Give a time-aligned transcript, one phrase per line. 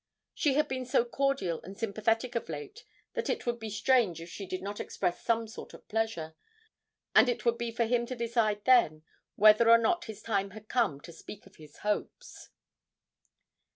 [0.33, 4.29] She had been so cordial and sympathetic of late that it would be strange if
[4.31, 6.33] she did not express some sort of pleasure,
[7.13, 9.03] and it would be for him to decide then
[9.35, 12.49] whether or not his time had come to speak of his hopes.